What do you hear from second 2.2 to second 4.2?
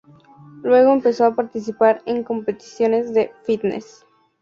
competiciones de fitness.